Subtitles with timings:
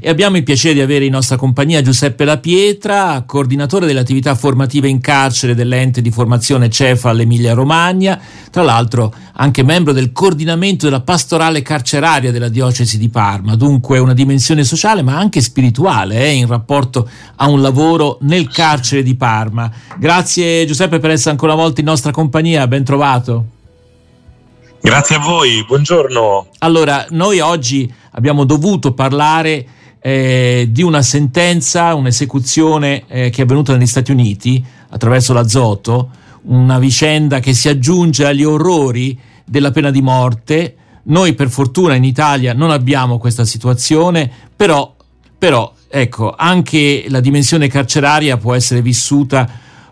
[0.00, 4.34] e abbiamo il piacere di avere in nostra compagnia Giuseppe La Pietra, coordinatore delle attività
[4.34, 10.86] formative in carcere dell'ente di formazione Cefal Emilia Romagna, tra l'altro anche membro del coordinamento
[10.86, 16.32] della pastorale carceraria della diocesi di Parma, dunque una dimensione sociale ma anche spirituale eh,
[16.32, 19.70] in rapporto a un lavoro nel carcere di Parma.
[19.98, 23.44] Grazie Giuseppe per essere ancora una volta in nostra compagnia, ben trovato.
[24.80, 26.46] Grazie a voi, buongiorno.
[26.58, 29.66] Allora, noi oggi abbiamo dovuto parlare
[30.00, 36.10] eh, di una sentenza, un'esecuzione eh, che è avvenuta negli Stati Uniti attraverso l'azoto,
[36.42, 40.76] una vicenda che si aggiunge agli orrori della pena di morte.
[41.04, 44.94] Noi per fortuna in Italia non abbiamo questa situazione, però,
[45.36, 49.48] però ecco, anche la dimensione carceraria può essere vissuta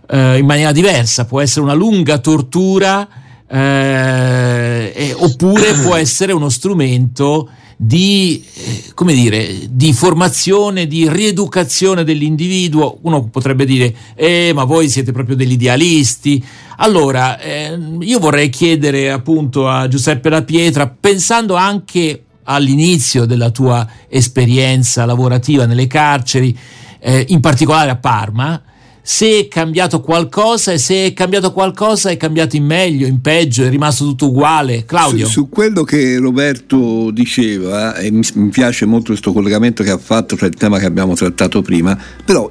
[0.08, 3.08] eh, in maniera diversa, può essere una lunga tortura
[3.48, 12.04] eh, eh, oppure può essere uno strumento di, eh, come dire, di formazione, di rieducazione
[12.04, 12.98] dell'individuo.
[13.02, 16.42] Uno potrebbe dire, eh, ma voi siete proprio degli idealisti.
[16.78, 23.86] Allora, eh, io vorrei chiedere appunto a Giuseppe La Pietra, pensando anche all'inizio della tua
[24.08, 26.56] esperienza lavorativa nelle carceri,
[27.00, 28.62] eh, in particolare a Parma,
[29.08, 33.62] se è cambiato qualcosa e se è cambiato qualcosa è cambiato in meglio, in peggio,
[33.62, 34.84] è rimasto tutto uguale.
[34.84, 35.26] Claudio.
[35.26, 39.98] Su, su quello che Roberto diceva, e mi, mi piace molto questo collegamento che ha
[39.98, 42.50] fatto tra il tema che abbiamo trattato prima, però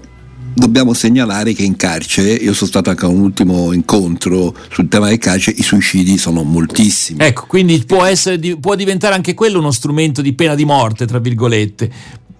[0.53, 5.09] dobbiamo segnalare che in carcere, io sono stato anche a un ultimo incontro sul tema
[5.09, 7.19] del carcere, i suicidi sono moltissimi.
[7.19, 11.19] Ecco, quindi può, essere, può diventare anche quello uno strumento di pena di morte, tra
[11.19, 11.91] virgolette.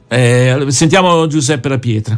[0.07, 2.17] Eh, sentiamo Giuseppe La Pietra.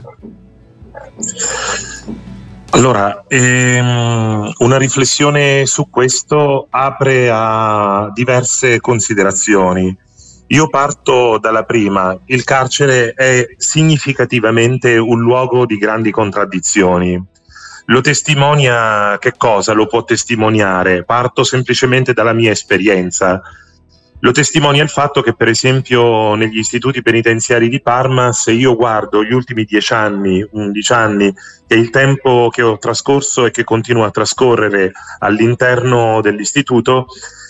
[2.77, 9.97] Allora, ehm, una riflessione su questo apre a diverse considerazioni.
[10.49, 12.15] Io parto dalla prima.
[12.25, 17.19] Il carcere è significativamente un luogo di grandi contraddizioni.
[17.85, 21.03] Lo testimonia che cosa lo può testimoniare?
[21.03, 23.41] Parto semplicemente dalla mia esperienza.
[24.21, 29.23] Lo testimonia il fatto che, per esempio, negli istituti penitenziari di Parma, se io guardo
[29.23, 31.33] gli ultimi 10 anni, 11 anni,
[31.67, 37.05] è il tempo che ho trascorso e che continua a trascorrere all'interno dell'istituto,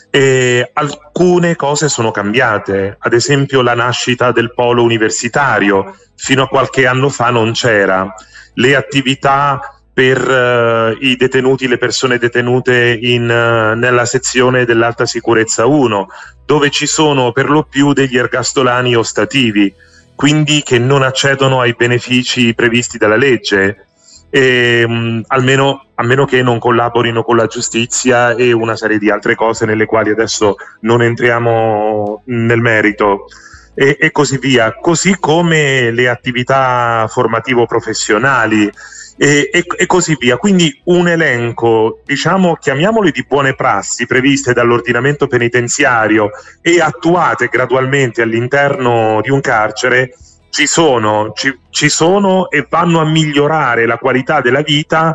[0.10, 6.86] e alcune cose sono cambiate, ad esempio la nascita del polo universitario, fino a qualche
[6.86, 8.14] anno fa non c'era,
[8.56, 15.66] le attività per uh, i detenuti, le persone detenute in, uh, nella sezione dell'alta sicurezza
[15.66, 16.08] 1,
[16.46, 19.74] dove ci sono per lo più degli ergastolani ostativi,
[20.14, 23.88] quindi che non accedono ai benefici previsti dalla legge,
[24.30, 29.10] e, um, almeno, a meno che non collaborino con la giustizia e una serie di
[29.10, 33.26] altre cose nelle quali adesso non entriamo nel merito.
[33.74, 38.72] E, e così via, così come le attività formativo-professionali,
[39.18, 40.38] e, e, e, così via.
[40.38, 46.30] Quindi un elenco, diciamo, chiamiamoli di buone prassi previste dall'ordinamento penitenziario
[46.62, 50.14] e attuate gradualmente all'interno di un carcere
[50.50, 55.14] ci sono, ci, ci sono e vanno a migliorare la qualità della vita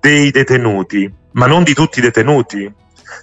[0.00, 2.72] dei detenuti, ma non di tutti i detenuti.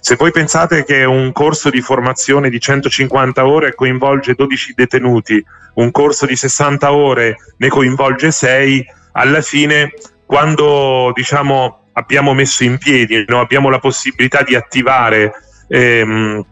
[0.00, 5.44] Se voi pensate che un corso di formazione di 150 ore coinvolge 12 detenuti,
[5.74, 9.92] un corso di 60 ore ne coinvolge 6, alla fine
[10.26, 13.40] quando diciamo, abbiamo messo in piedi, no?
[13.40, 15.32] abbiamo la possibilità di attivare
[15.66, 16.44] ehm,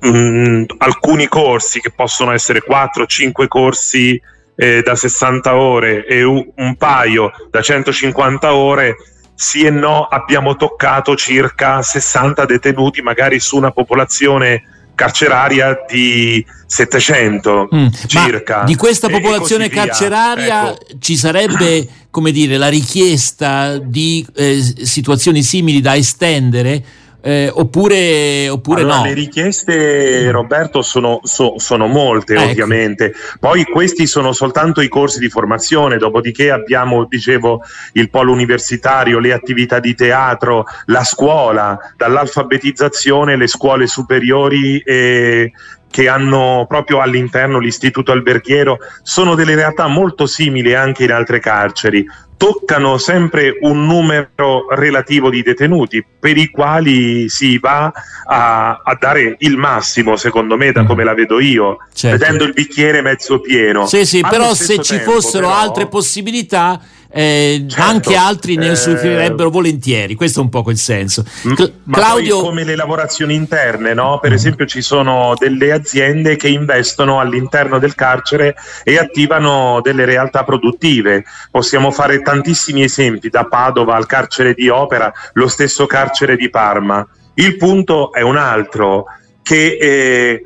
[0.00, 4.20] mh, mm, alcuni corsi che possono essere 4-5 corsi
[4.56, 8.96] eh, da 60 ore e un, paio da 150 ore,
[9.34, 17.68] sì e no abbiamo toccato circa 60 detenuti magari su una popolazione carceraria di 700
[17.74, 18.64] mm, circa.
[18.64, 20.98] di questa popolazione carceraria ecco.
[20.98, 26.84] ci sarebbe, come dire, la richiesta di eh, situazioni simili da estendere
[27.22, 29.04] eh, oppure, oppure allora, no?
[29.04, 32.50] Le richieste, Roberto, sono, so, sono molte ecco.
[32.50, 33.12] ovviamente.
[33.38, 37.62] Poi questi sono soltanto i corsi di formazione, dopodiché abbiamo, dicevo,
[37.92, 45.52] il polo universitario, le attività di teatro, la scuola, dall'alfabetizzazione, le scuole superiori e,
[45.90, 52.06] che hanno proprio all'interno l'istituto alberghiero sono delle realtà molto simili anche in altre carceri,
[52.40, 57.92] toccano sempre un numero relativo di detenuti per i quali si va
[58.24, 60.86] a, a dare il massimo, secondo me, da mm.
[60.86, 62.16] come la vedo io, certo.
[62.16, 63.84] vedendo il bicchiere mezzo pieno.
[63.86, 65.60] Sì, sì, Allo però se ci fossero però...
[65.60, 66.80] altre possibilità
[67.12, 70.14] eh, certo, anche altri ne usufruirebbero eh, volentieri.
[70.14, 71.24] Questo è un po' il senso.
[71.42, 72.40] Cl- ma Claudio...
[72.40, 74.18] come le lavorazioni interne, no?
[74.20, 74.34] Per mm.
[74.34, 78.54] esempio, ci sono delle aziende che investono all'interno del carcere
[78.84, 81.24] e attivano delle realtà produttive.
[81.50, 87.06] Possiamo fare tantissimi esempi, da Padova al carcere di Opera, lo stesso carcere di Parma.
[87.34, 89.06] Il punto è un altro,
[89.42, 90.42] che eh,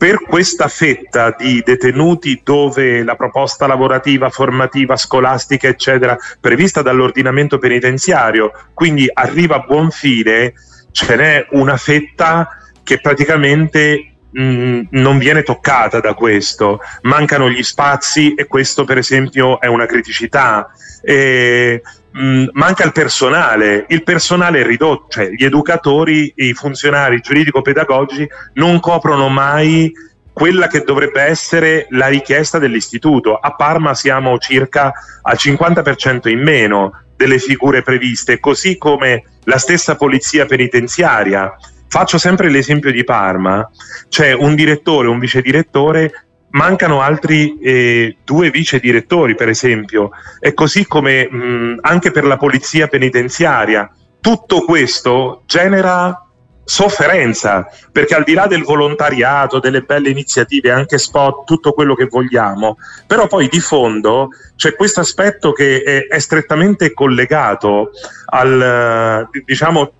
[0.00, 8.50] per questa fetta di detenuti dove la proposta lavorativa, formativa, scolastica, eccetera, prevista dall'ordinamento penitenziario,
[8.72, 10.54] quindi arriva a buon fine,
[10.90, 12.48] ce n'è una fetta
[12.82, 19.60] che praticamente mh, non viene toccata da questo, mancano gli spazi e questo per esempio
[19.60, 20.70] è una criticità.
[21.02, 28.28] E, mh, manca il personale, il personale è ridotto, cioè gli educatori, i funzionari giuridico-pedagogici
[28.54, 29.92] non coprono mai
[30.32, 33.36] quella che dovrebbe essere la richiesta dell'istituto.
[33.36, 34.92] A Parma siamo circa
[35.22, 41.54] al 50% in meno delle figure previste, così come la stessa polizia penitenziaria.
[41.88, 43.68] Faccio sempre l'esempio di Parma,
[44.08, 50.54] c'è un direttore, un vice direttore mancano altri eh, due vice direttori, per esempio, e
[50.54, 53.90] così come mh, anche per la polizia penitenziaria.
[54.20, 56.26] Tutto questo genera
[56.62, 62.06] sofferenza, perché al di là del volontariato, delle belle iniziative, anche spot, tutto quello che
[62.06, 62.76] vogliamo,
[63.08, 67.90] però poi di fondo c'è questo aspetto che è, è strettamente collegato
[68.26, 69.92] al, diciamo,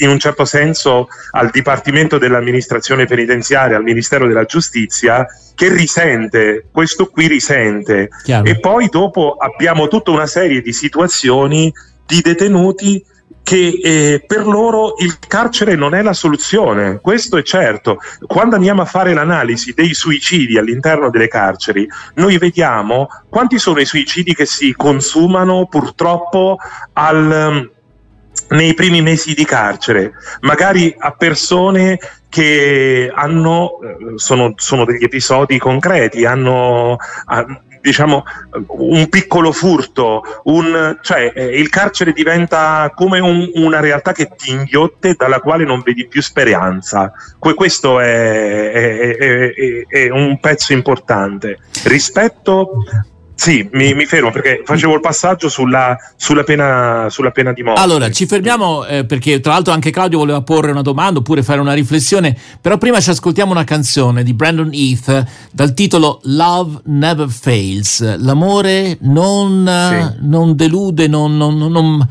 [0.00, 7.06] in un certo senso al Dipartimento dell'amministrazione penitenziaria, al Ministero della Giustizia, che risente, questo
[7.06, 8.08] qui risente.
[8.22, 8.48] Chiaro.
[8.48, 11.72] E poi dopo abbiamo tutta una serie di situazioni
[12.06, 13.04] di detenuti
[13.42, 17.98] che eh, per loro il carcere non è la soluzione, questo è certo.
[18.26, 23.86] Quando andiamo a fare l'analisi dei suicidi all'interno delle carceri, noi vediamo quanti sono i
[23.86, 26.58] suicidi che si consumano purtroppo
[26.92, 27.70] al
[28.50, 31.98] nei primi mesi di carcere, magari a persone
[32.28, 36.96] che hanno, eh, sono, sono degli episodi concreti, hanno,
[37.80, 38.22] diciamo
[38.68, 44.50] un piccolo furto, un, cioè eh, il carcere diventa come un, una realtà che ti
[44.50, 47.12] inghiotte dalla quale non vedi più speranza.
[47.38, 52.84] Que- questo è, è, è, è, un pezzo importante rispetto
[53.40, 57.80] sì, mi, mi, fermo perché facevo il passaggio sulla, sulla, pena, sulla pena, di morte.
[57.80, 61.58] Allora, ci fermiamo eh, perché tra l'altro anche Claudio voleva porre una domanda oppure fare
[61.58, 67.30] una riflessione, però prima ci ascoltiamo una canzone di Brandon Heath dal titolo Love Never
[67.30, 68.18] Fails.
[68.18, 70.18] L'amore non, sì.
[70.28, 72.08] non delude, non, non, non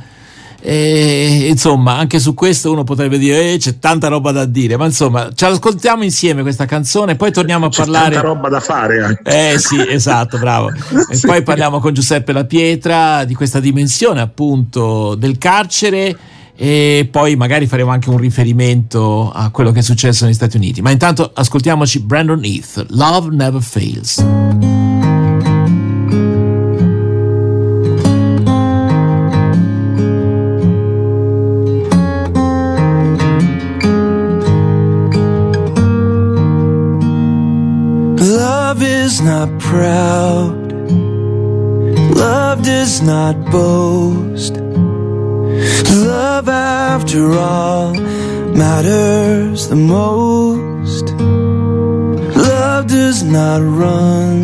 [0.61, 4.85] e, insomma, anche su questo uno potrebbe dire eh, c'è tanta roba da dire, ma
[4.85, 8.09] insomma, ce l'ascoltiamo insieme questa canzone, poi torniamo a c'è parlare.
[8.09, 9.03] C'è tanta roba da fare.
[9.03, 9.53] Anche.
[9.53, 10.71] Eh sì, esatto, bravo.
[11.09, 11.25] E sì.
[11.25, 16.15] poi parliamo con Giuseppe La Pietra di questa dimensione appunto del carcere
[16.55, 20.81] e poi magari faremo anche un riferimento a quello che è successo negli Stati Uniti.
[20.81, 24.78] Ma intanto ascoltiamoci Brandon Heath, Love Never Fails.
[39.21, 40.71] Not proud.
[42.15, 44.55] Love does not boast.
[45.91, 51.05] Love, after all, matters the most.
[52.35, 54.41] Love does not run.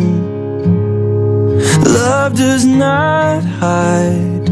[1.84, 4.48] Love does not hide.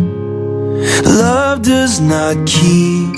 [1.05, 3.17] Love does not keep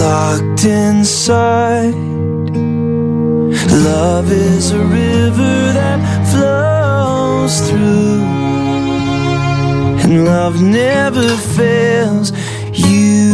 [0.00, 2.11] locked inside.
[3.72, 5.98] Love is a river that
[6.30, 8.20] flows through,
[10.02, 12.32] and love never fails
[12.72, 13.32] you.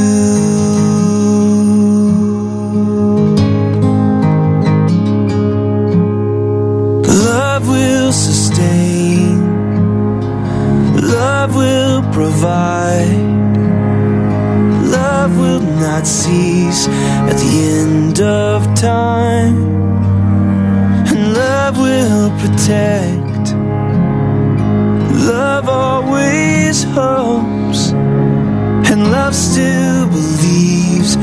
[7.02, 9.40] Love will sustain,
[11.02, 13.26] love will provide,
[14.86, 19.77] love will not cease at the end of time,
[21.68, 23.52] love will protect
[25.28, 27.90] love always hopes,
[28.90, 31.18] and love still believes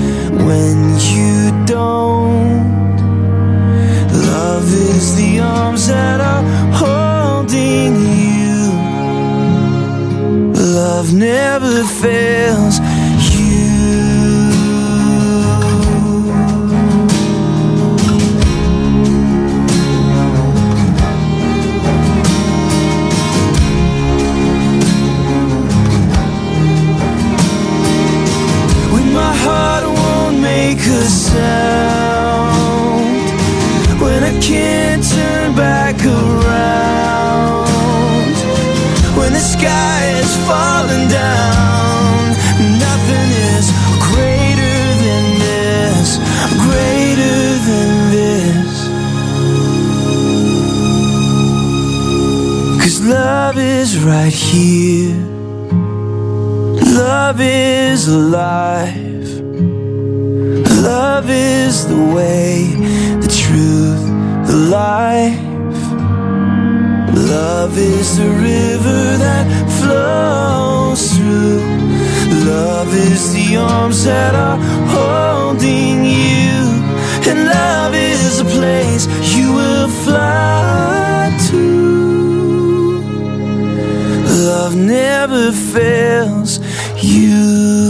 [0.46, 0.78] when
[1.14, 2.98] you don't.
[4.12, 6.44] Love is the arms that are
[6.82, 8.72] holding you.
[10.54, 12.80] Love never fails.
[53.56, 55.16] Love is right here.
[56.94, 59.30] Love is alive.
[60.84, 62.74] Love is the way,
[63.22, 64.04] the truth,
[64.48, 65.40] the life.
[67.16, 69.46] Love is the river that
[69.80, 71.62] flows through.
[72.46, 74.58] Love is the arms that are
[74.98, 76.60] holding you.
[77.30, 80.55] And love is a place you will fly
[84.66, 86.60] Love never fails
[87.00, 87.86] you.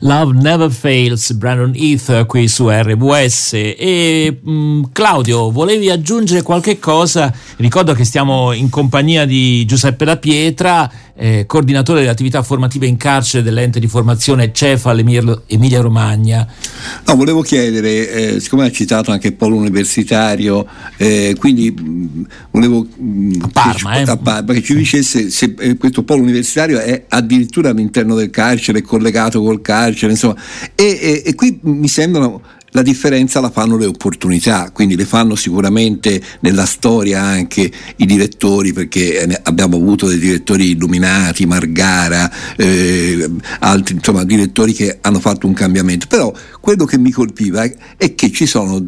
[0.00, 3.52] Love Never Fails, Brandon Heath qui su RWS.
[3.52, 7.30] E mh, mm, Claudio, volevi aggiungere qualche cosa?
[7.56, 12.96] Ricordo che stiamo in compagnia di Giuseppe La Pietra eh, coordinatore delle attività formative in
[12.96, 16.46] carcere dell'ente di formazione Cefal Emilia Romagna.
[17.06, 20.66] No, volevo chiedere, eh, siccome ha citato anche il polo universitario,
[20.96, 25.30] eh, quindi mh, mm, volevo mh, mm, a Parma, che, a Parma, che ci dicesse
[25.30, 30.36] se eh, questo polo universitario è addirittura all'interno del carcere, è collegato col carcere, insomma,
[30.74, 32.42] e, e, e qui mi sembrano
[32.74, 38.72] la differenza la fanno le opportunità, quindi le fanno sicuramente nella storia anche i direttori,
[38.72, 45.52] perché abbiamo avuto dei direttori illuminati, Margara, eh, altri insomma, direttori che hanno fatto un
[45.52, 46.06] cambiamento.
[46.08, 47.62] Però quello che mi colpiva
[47.96, 48.84] è che ci sono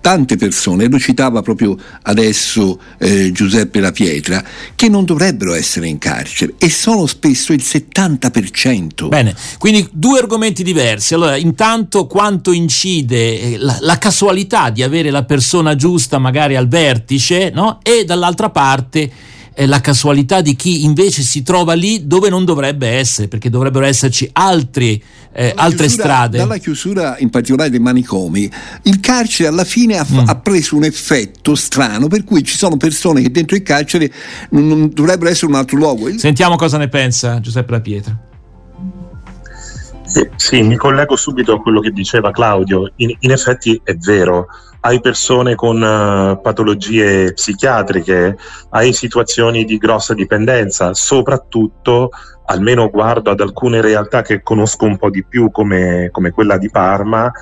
[0.00, 4.42] tante persone, lo citava proprio adesso eh, Giuseppe La Pietra,
[4.74, 9.08] che non dovrebbero essere in carcere e sono spesso il 70%.
[9.08, 11.14] Bene, quindi due argomenti diversi.
[11.14, 16.68] Allora, intanto quanto incide eh, la, la casualità di avere la persona giusta magari al
[16.68, 17.80] vertice, no?
[17.82, 22.88] E dall'altra parte eh, la casualità di chi invece si trova lì dove non dovrebbe
[22.88, 26.38] essere, perché dovrebbero esserci altri, eh, altre chiusura, strade.
[26.38, 28.50] Dalla chiusura in particolare dei manicomi,
[28.82, 30.18] il carcere alla fine ha, mm.
[30.26, 34.12] ha, preso un effetto strano, per cui ci sono persone che dentro il carcere
[34.50, 36.10] non, non dovrebbero essere un altro luogo.
[36.18, 38.32] Sentiamo cosa ne pensa Giuseppe La Pietra.
[40.36, 42.92] Sì, mi collego subito a quello che diceva Claudio.
[42.96, 44.46] In, in effetti è vero,
[44.80, 48.36] hai persone con uh, patologie psichiatriche,
[48.70, 52.10] hai situazioni di grossa dipendenza, soprattutto,
[52.46, 56.70] almeno guardo ad alcune realtà che conosco un po' di più come, come quella di
[56.70, 57.32] Parma,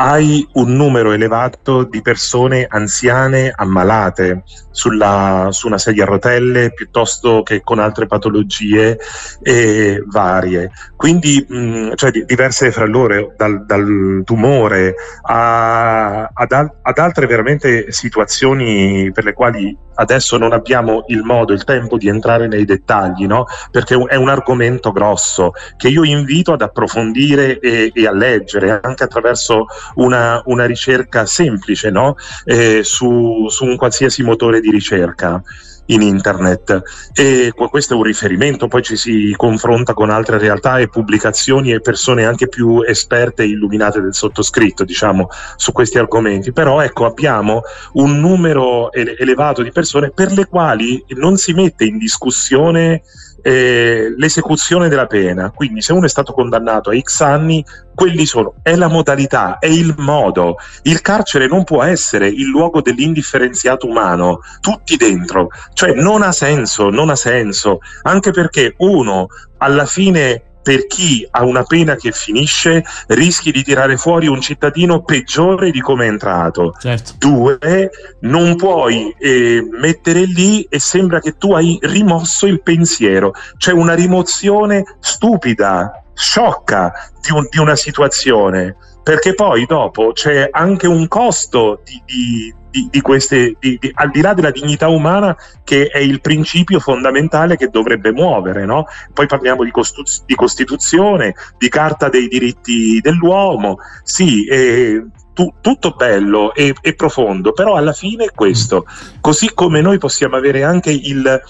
[0.00, 7.42] hai un numero elevato di persone anziane ammalate sulla, su una sedia a rotelle piuttosto
[7.42, 8.98] che con altre patologie
[9.42, 10.70] eh, varie.
[10.96, 19.10] Quindi mh, cioè, diverse fra loro, dal, dal tumore a, ad, ad, altre veramente situazioni
[19.12, 23.44] per le quali adesso non abbiamo il modo, il tempo di entrare nei dettagli, no?
[23.70, 29.04] perché è un argomento grosso che io invito ad approfondire e, e a leggere anche
[29.04, 29.66] attraverso
[29.96, 32.16] una, una ricerca semplice no?
[32.44, 35.42] eh, su, su un qualsiasi motore di ricerca
[35.90, 36.82] in internet.
[37.14, 41.80] E questo è un riferimento, poi ci si confronta con altre realtà e pubblicazioni e
[41.80, 47.62] persone anche più esperte e illuminate del sottoscritto, diciamo, su questi argomenti, però ecco abbiamo
[47.94, 53.02] un numero elevato di persone per le quali non si mette in discussione
[53.42, 55.50] eh, l'esecuzione della pena.
[55.50, 59.66] Quindi, se uno è stato condannato a X anni, quelli sono, è la modalità, è
[59.66, 60.56] il modo.
[60.82, 65.48] Il carcere non può essere il luogo dell'indifferenziato umano, tutti dentro.
[65.72, 69.28] Cioè, non ha senso, non ha senso, anche perché uno
[69.58, 75.02] alla fine per chi ha una pena che finisce rischi di tirare fuori un cittadino
[75.02, 76.74] peggiore di come è entrato.
[76.78, 77.12] Certo.
[77.18, 77.90] Due,
[78.20, 83.32] non puoi eh, mettere lì e sembra che tu hai rimosso il pensiero.
[83.56, 90.86] C'è una rimozione stupida, sciocca di, un, di una situazione perché poi dopo c'è anche
[90.86, 93.56] un costo di, di, di, di queste,
[93.94, 98.64] al di là della dignità umana che è il principio fondamentale che dovrebbe muovere.
[98.64, 98.84] No?
[99.12, 105.92] Poi parliamo di, costu- di, Costituzione, di Carta dei diritti dell'uomo, sì, eh, tu, tutto
[105.92, 108.84] bello e, e profondo, però alla fine è questo.
[109.20, 111.40] Così come noi possiamo avere anche il,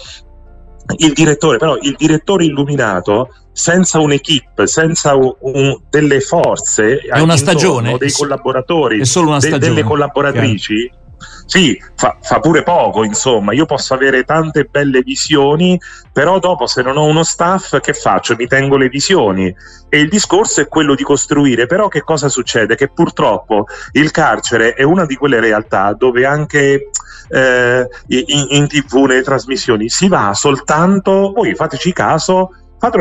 [0.98, 7.36] il direttore, però il direttore illuminato senza un'equipe, senza un, un, delle forze, è una
[7.36, 10.74] stagione, dei collaboratori, è solo una de, delle collaboratrici.
[10.74, 10.98] Chiaro.
[11.44, 15.78] Sì, fa, fa, pure poco, insomma, io posso avere tante belle visioni,
[16.12, 18.36] però dopo se non ho uno staff che faccio?
[18.36, 19.54] Mi tengo le visioni
[19.88, 22.76] e il discorso è quello di costruire, però che cosa succede?
[22.76, 26.88] Che purtroppo il carcere è una di quelle realtà dove anche
[27.28, 32.50] eh, in, in tv, nelle trasmissioni, si va soltanto, voi fateci caso,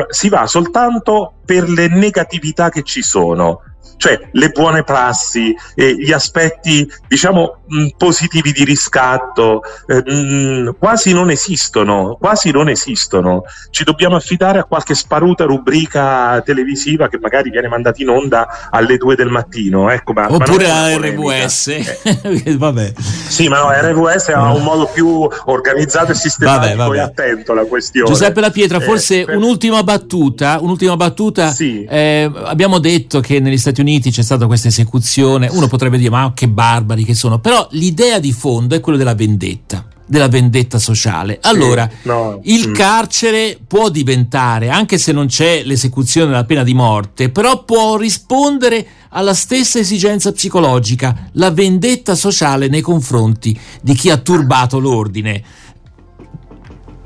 [0.09, 3.61] si va soltanto per le negatività che ci sono
[3.99, 7.58] cioè le buone prassi, eh, gli aspetti diciamo
[7.97, 13.43] positivi di riscatto eh, mh, quasi non esistono, quasi non esistono.
[13.69, 18.97] Ci dobbiamo affidare a qualche sparuta rubrica televisiva che magari viene mandata in onda alle
[18.97, 19.89] 2 del mattino.
[19.89, 20.89] Ecco, ma, Oppure ma a.
[20.89, 22.55] Eh.
[22.57, 22.93] vabbè.
[23.27, 26.97] Sì, ma no, RVS ha un modo più organizzato e sistematico vabbè, vabbè.
[26.97, 28.09] e attento alla questione.
[28.09, 29.35] Giuseppe La Pietra, forse per...
[29.35, 31.51] un'ultima battuta, un'ultima battuta.
[31.51, 31.83] Sì.
[31.83, 36.09] Eh, abbiamo detto che negli Stati Uniti Uniti c'è stata questa esecuzione, uno potrebbe dire
[36.09, 40.79] ma che barbari che sono, però l'idea di fondo è quella della vendetta della vendetta
[40.79, 41.37] sociale.
[41.43, 42.73] Allora, sì, no, il mm.
[42.73, 48.85] carcere può diventare, anche se non c'è l'esecuzione della pena di morte, però può rispondere
[49.09, 55.43] alla stessa esigenza psicologica, la vendetta sociale nei confronti di chi ha turbato l'ordine.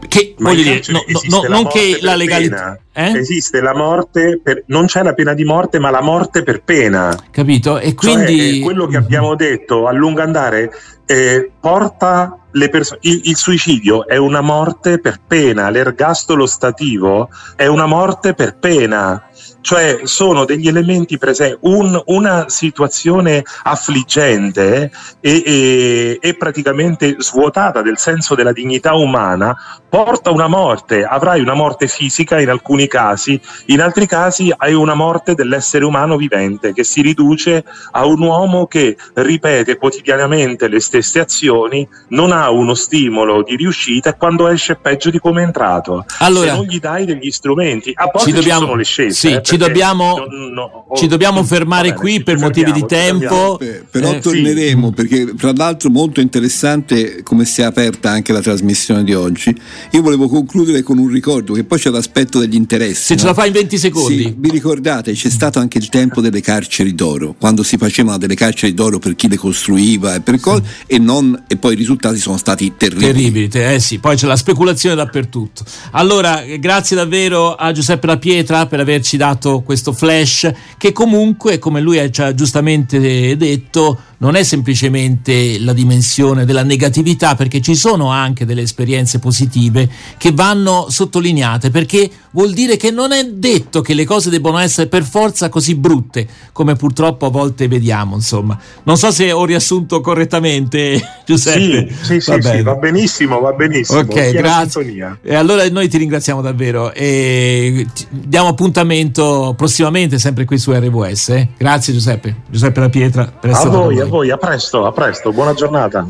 [0.07, 2.79] Che voglio dire, no, no, non che la legalità.
[2.93, 3.17] Eh?
[3.17, 7.17] Esiste la morte, per, non c'è la pena di morte, ma la morte per pena.
[7.31, 7.79] Capito?
[7.79, 8.53] E quindi.
[8.53, 10.71] Cioè, quello che abbiamo detto a lungo andare
[11.05, 12.99] eh, porta le persone.
[13.03, 19.27] Il, il, suicidio è una morte per pena, l'ergastolo stativo è una morte per pena
[19.63, 27.97] cioè sono degli elementi presenti, un, una situazione affliggente e, e, e, praticamente svuotata del
[27.97, 29.55] senso della dignità umana
[29.87, 34.93] porta una morte, avrai una morte fisica in alcuni casi, in altri casi hai una
[34.93, 41.19] morte dell'essere umano vivente che si riduce a un uomo che ripete quotidianamente le stesse
[41.19, 46.05] azioni, non ha uno stimolo di riuscita e quando esce peggio di come è entrato.
[46.19, 49.13] Allora, Se non gli dai degli strumenti, a volte ci, dobbiamo, ci sono le scelte.
[49.13, 53.59] Sì, eh, ci dobbiamo, no, no, ci dobbiamo fermare bene, qui per motivi di tempo.
[53.89, 54.93] Però eh, torneremo sì.
[54.93, 59.55] perché tra l'altro molto interessante come si è aperta anche la trasmissione di oggi.
[59.91, 63.03] Io volevo concludere con un ricordo che poi c'è l'aspetto degli interessi.
[63.03, 64.23] Se ce la fai in 20 secondi.
[64.23, 68.35] Sì, vi ricordate c'è stato anche il tempo delle carceri d'oro, quando si facevano delle
[68.35, 72.17] carceri d'oro per chi le costruiva e per cose e, non, e poi i risultati
[72.17, 73.11] sono stati terribili.
[73.11, 75.63] Terribili, eh sì, poi c'è la speculazione dappertutto.
[75.91, 81.59] Allora, grazie davvero a Giuseppe La Pietra per averci dato dato questo flash che comunque,
[81.59, 87.75] come lui ci ha giustamente detto, non è semplicemente la dimensione della negatività, perché ci
[87.75, 93.81] sono anche delle esperienze positive che vanno sottolineate, perché vuol dire che non è detto
[93.81, 98.57] che le cose debbano essere per forza così brutte, come purtroppo a volte vediamo, insomma.
[98.83, 101.93] Non so se ho riassunto correttamente, Giuseppe.
[102.01, 103.99] Sì, sì, va, sì, sì va benissimo, va benissimo.
[103.99, 105.17] Ok, grazie.
[105.21, 111.29] E allora noi ti ringraziamo davvero e diamo appuntamento prossimamente sempre qui su RWS.
[111.29, 111.47] Eh?
[111.57, 115.55] Grazie Giuseppe, Giuseppe La Pietra per essere a voi, voi, a presto, a presto, buona
[115.55, 116.05] giornata.